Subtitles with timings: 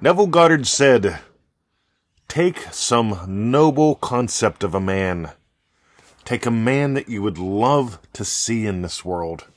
[0.00, 1.18] Neville Goddard said,
[2.28, 5.32] Take some noble concept of a man.
[6.24, 9.48] Take a man that you would love to see in this world.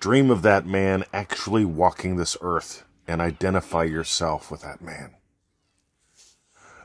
[0.00, 5.14] Dream of that man actually walking this earth and identify yourself with that man.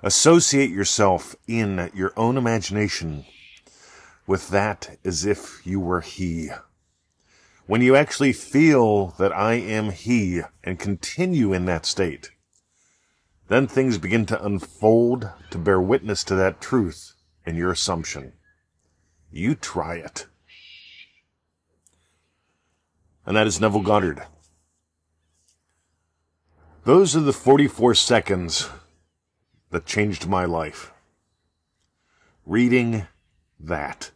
[0.02, 3.25] Associate yourself in your own imagination
[4.25, 6.50] with that as if you were he.
[7.68, 12.30] When you actually feel that I am he and continue in that state,
[13.48, 17.13] then things begin to unfold to bear witness to that truth
[17.45, 18.34] in your assumption.
[19.31, 20.27] You try it.
[23.26, 24.23] And that is Neville Goddard.
[26.84, 28.70] Those are the 44 seconds
[29.71, 30.93] that changed my life.
[32.45, 33.07] Reading
[33.59, 34.12] that.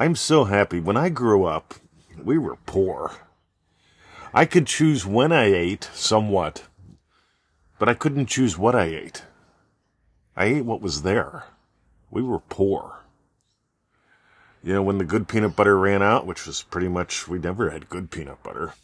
[0.00, 0.78] I'm so happy.
[0.78, 1.74] When I grew up,
[2.22, 3.16] we were poor.
[4.32, 6.62] I could choose when I ate, somewhat,
[7.80, 9.24] but I couldn't choose what I ate.
[10.36, 11.46] I ate what was there.
[12.12, 13.00] We were poor.
[14.62, 17.70] You know, when the good peanut butter ran out, which was pretty much, we never
[17.70, 18.74] had good peanut butter.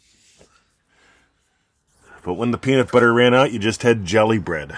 [2.25, 4.77] But when the peanut butter ran out, you just had jelly bread.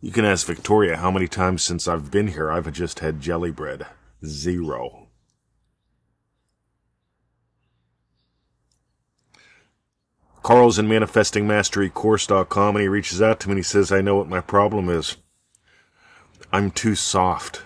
[0.00, 3.52] You can ask Victoria how many times since I've been here I've just had jelly
[3.52, 3.86] bread.
[4.24, 5.08] Zero.
[10.42, 14.28] Carl's in manifestingmasterycourse.com and he reaches out to me and he says, I know what
[14.28, 15.16] my problem is.
[16.52, 17.62] I'm too soft.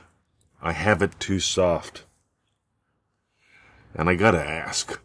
[0.63, 2.05] I have it too soft.
[3.95, 5.01] And I gotta ask.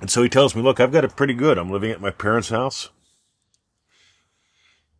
[0.00, 1.58] And so he tells me, look, I've got it pretty good.
[1.58, 2.90] I'm living at my parents' house.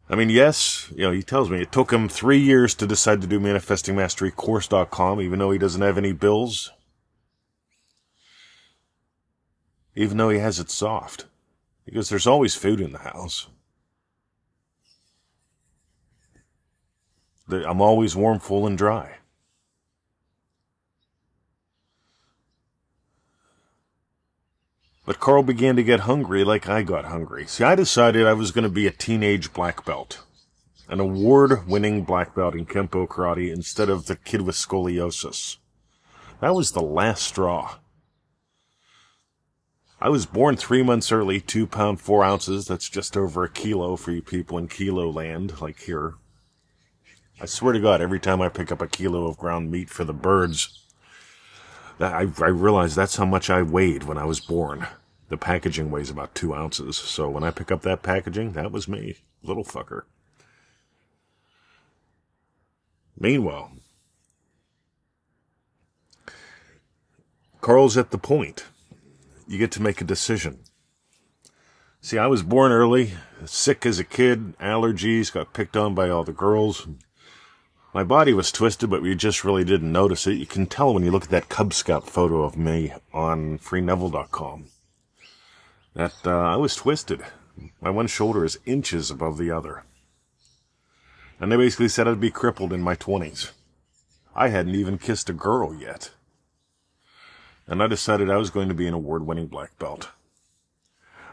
[0.08, 3.20] I mean, yes, you know, he tells me it took him three years to decide
[3.22, 6.72] to do manifestingmasterycourse.com, even though he doesn't have any bills.
[9.96, 11.26] Even though he has it soft.
[11.84, 13.48] Because there's always food in the house.
[17.48, 19.16] I'm always warm, full, and dry.
[25.06, 27.46] But Carl began to get hungry like I got hungry.
[27.46, 30.24] See, I decided I was going to be a teenage black belt.
[30.88, 35.58] An award winning black belt in Kempo karate instead of the kid with scoliosis.
[36.40, 37.76] That was the last straw.
[40.00, 42.66] I was born three months early, two pound four ounces.
[42.66, 46.14] That's just over a kilo for you people in kilo land, like here.
[47.40, 50.04] I swear to God, every time I pick up a kilo of ground meat for
[50.04, 50.85] the birds,
[51.98, 54.86] I, I realize that's how much I weighed when I was born.
[55.28, 58.86] The packaging weighs about two ounces, so when I pick up that packaging, that was
[58.86, 60.02] me, little fucker.
[63.18, 63.72] Meanwhile,
[67.60, 68.66] Carl's at the point.
[69.48, 70.60] You get to make a decision.
[72.00, 73.14] See, I was born early,
[73.44, 76.86] sick as a kid, allergies, got picked on by all the girls,
[77.96, 80.34] my body was twisted, but we just really didn't notice it.
[80.34, 84.66] You can tell when you look at that Cub Scout photo of me on freeneville.com
[85.94, 87.24] that uh, I was twisted.
[87.80, 89.84] My one shoulder is inches above the other.
[91.40, 93.52] And they basically said I'd be crippled in my 20s.
[94.34, 96.10] I hadn't even kissed a girl yet.
[97.66, 100.10] And I decided I was going to be an award winning black belt.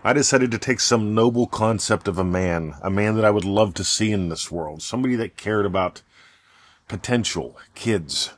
[0.01, 3.44] I decided to take some noble concept of a man, a man that I would
[3.44, 6.01] love to see in this world, somebody that cared about
[6.88, 8.32] potential kids,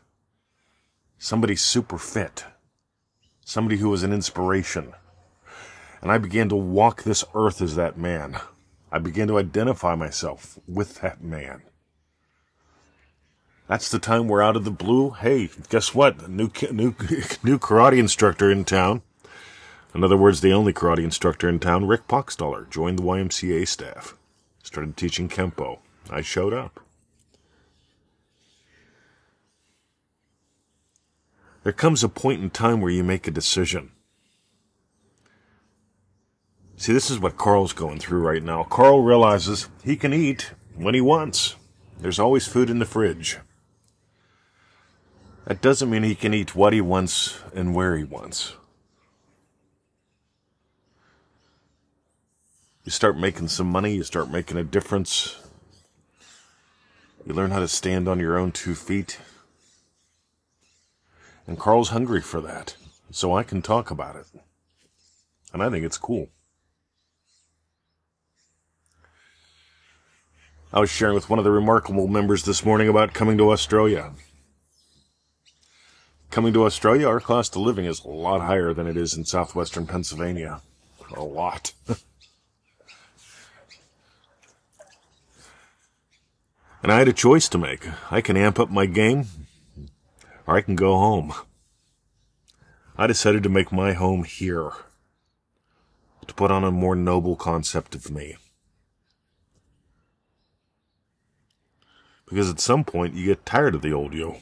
[1.17, 2.45] somebody super fit,
[3.43, 4.93] somebody who was an inspiration.
[6.01, 8.37] And I began to walk this earth as that man.
[8.91, 11.63] I began to identify myself with that man.
[13.67, 15.11] That's the time we're out of the blue.
[15.11, 16.29] Hey, guess what?
[16.29, 16.95] New new
[17.43, 19.01] new karate instructor in town.
[19.95, 24.15] In other words, the only karate instructor in town, Rick Poxtaller, joined the YMCA staff.
[24.61, 25.79] Started teaching Kempo.
[26.09, 26.84] I showed up.
[31.65, 33.91] There comes a point in time where you make a decision.
[36.77, 38.65] See, this is what Carl's going through right now.
[38.65, 41.55] Carl realizes he can eat when he wants.
[41.99, 43.39] There's always food in the fridge.
[45.45, 48.53] That doesn't mean he can eat what he wants and where he wants.
[52.83, 55.41] You start making some money, you start making a difference.
[57.25, 59.17] You learn how to stand on your own two feet.
[61.47, 62.75] And Carl's hungry for that.
[63.11, 64.25] So I can talk about it.
[65.53, 66.29] And I think it's cool.
[70.73, 74.11] I was sharing with one of the remarkable members this morning about coming to Australia.
[76.29, 79.23] coming to Australia, our cost of living is a lot higher than it is in
[79.23, 80.59] southwestern Pennsylvania.
[81.15, 81.71] A lot.
[86.83, 87.87] and I had a choice to make.
[88.11, 89.27] I can amp up my game,
[90.47, 91.33] or I can go home.
[92.97, 94.71] I decided to make my home here.
[96.27, 98.37] To put on a more noble concept of me.
[102.27, 104.37] Because at some point you get tired of the old you.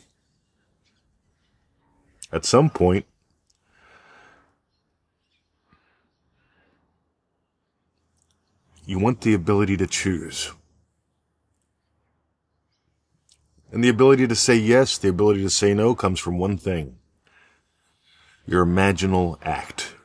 [2.31, 3.05] At some point,
[8.85, 10.51] you want the ability to choose.
[13.74, 17.00] And the ability to say yes, the ability to say no comes from one thing.
[18.46, 19.96] Your imaginal act.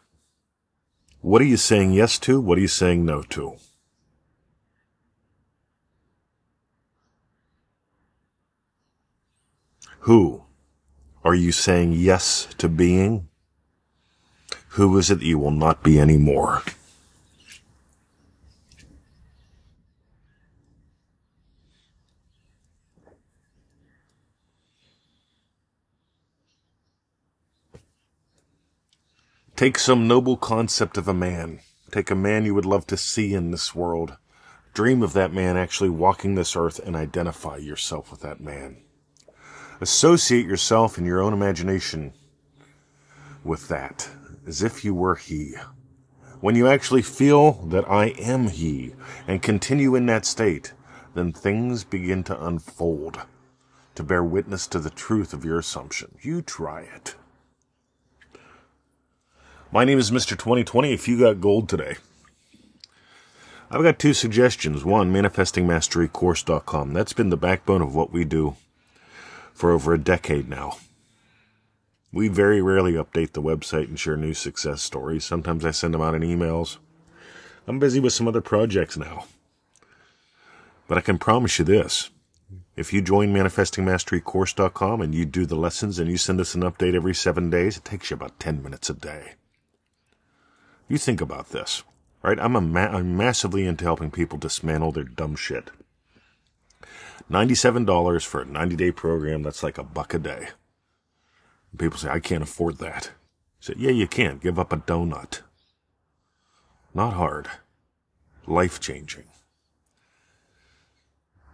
[1.20, 2.40] What are you saying yes to?
[2.40, 3.56] What are you saying no to?
[10.00, 10.44] Who
[11.22, 13.28] are you saying yes to being?
[14.68, 16.62] Who is it that you will not be anymore?
[29.58, 31.58] Take some noble concept of a man.
[31.90, 34.16] Take a man you would love to see in this world.
[34.72, 38.76] Dream of that man actually walking this earth and identify yourself with that man.
[39.80, 42.12] Associate yourself in your own imagination
[43.42, 44.08] with that,
[44.46, 45.56] as if you were he.
[46.40, 48.94] When you actually feel that I am he
[49.26, 50.72] and continue in that state,
[51.14, 53.22] then things begin to unfold
[53.96, 56.14] to bear witness to the truth of your assumption.
[56.22, 57.16] You try it.
[59.70, 60.30] My name is Mr.
[60.30, 61.98] 2020 if you got gold today.
[63.70, 64.82] I've got two suggestions.
[64.82, 66.94] One, manifestingmasterycourse.com.
[66.94, 68.56] That's been the backbone of what we do
[69.52, 70.78] for over a decade now.
[72.14, 75.26] We very rarely update the website and share new success stories.
[75.26, 76.78] Sometimes I send them out in emails.
[77.66, 79.26] I'm busy with some other projects now.
[80.86, 82.08] But I can promise you this.
[82.74, 86.94] If you join manifestingmasterycourse.com and you do the lessons and you send us an update
[86.94, 89.34] every seven days, it takes you about 10 minutes a day.
[90.88, 91.82] You think about this,
[92.22, 92.38] right?
[92.40, 95.70] I'm a ma- I'm massively into helping people dismantle their dumb shit.
[97.30, 100.48] $97 for a 90 day program, that's like a buck a day.
[101.76, 103.10] People say, I can't afford that.
[103.60, 104.38] I say, yeah, you can.
[104.38, 105.42] Give up a donut.
[106.94, 107.48] Not hard.
[108.46, 109.24] Life changing.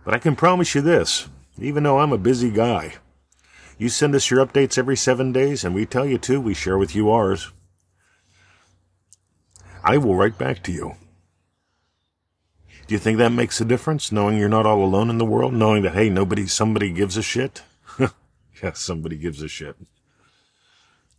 [0.04, 1.28] But I can promise you this,
[1.58, 2.94] even though I'm a busy guy,
[3.78, 6.78] you send us your updates every seven days, and we tell you to, we share
[6.78, 7.50] with you ours.
[9.84, 10.94] I will write back to you.
[12.86, 15.52] Do you think that makes a difference, knowing you're not all alone in the world,
[15.52, 17.62] knowing that, hey, nobody, somebody gives a shit?
[18.62, 19.76] yeah, somebody gives a shit.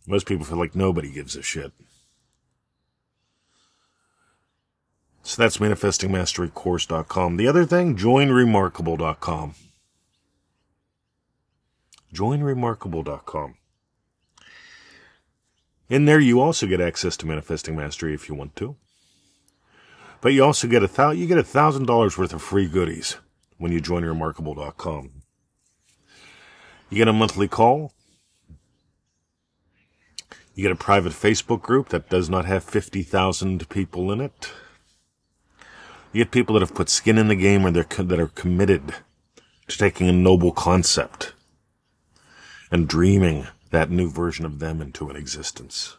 [0.06, 1.72] Most people feel like nobody gives a shit.
[5.22, 7.36] So that's manifestingmasterycourse.com.
[7.36, 9.54] The other thing, joinremarkable.com.
[12.14, 13.54] Joinremarkable.com.
[15.88, 18.76] In there, you also get access to Manifesting Mastery if you want to.
[20.20, 23.16] But you also get a thousand, you get a thousand dollars worth of free goodies
[23.58, 25.22] when you join remarkable.com.
[26.90, 27.92] You get a monthly call.
[30.54, 34.52] You get a private Facebook group that does not have 50,000 people in it.
[36.12, 38.94] You get people that have put skin in the game or they're, that are committed
[39.68, 41.34] to taking a noble concept
[42.70, 45.96] and dreaming that new version of them into an existence.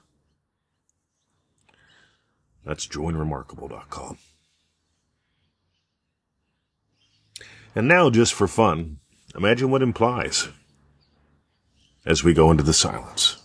[2.66, 4.18] That's joinremarkable.com.
[7.76, 9.00] And now, just for fun,
[9.36, 10.50] imagine what implies
[12.06, 13.38] as we go into the silence.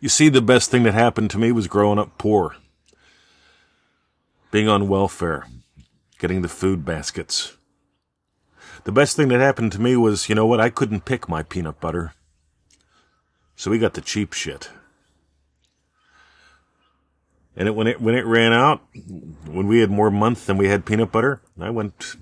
[0.00, 2.56] You see, the best thing that happened to me was growing up poor.
[4.50, 5.46] Being on welfare.
[6.18, 7.56] Getting the food baskets.
[8.84, 11.42] The best thing that happened to me was, you know what, I couldn't pick my
[11.42, 12.12] peanut butter.
[13.56, 14.70] So we got the cheap shit.
[17.56, 18.82] And it, when it when it ran out,
[19.46, 22.14] when we had more month than we had peanut butter, I went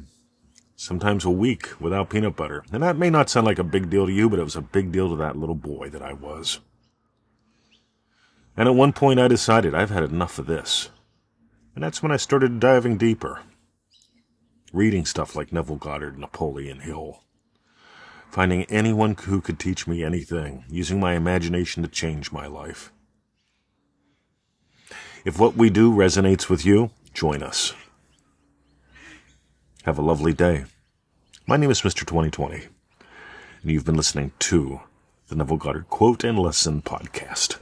[0.77, 2.65] sometimes a week without peanut butter.
[2.73, 4.63] And that may not sound like a big deal to you, but it was a
[4.63, 6.61] big deal to that little boy that I was.
[8.57, 10.89] And at one point I decided I've had enough of this.
[11.75, 13.41] And that's when I started diving deeper.
[14.73, 17.23] Reading stuff like Neville Goddard, Napoleon Hill.
[18.31, 22.93] Finding anyone who could teach me anything, using my imagination to change my life.
[25.25, 27.75] If what we do resonates with you, join us.
[29.85, 30.65] Have a lovely day.
[31.47, 32.07] My name is Mr.
[32.07, 32.55] 2020,
[33.63, 34.81] and you've been listening to
[35.29, 37.59] the Neville Goddard Quote and Lesson Podcast.